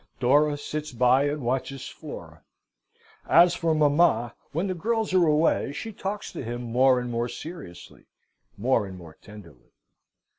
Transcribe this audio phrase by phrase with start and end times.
[0.19, 2.41] Dora sits by and watches Flora.
[3.29, 7.29] As for mamma when the girls are away, she talks to him more and more
[7.29, 8.05] seriously,
[8.57, 9.73] more and more tenderly.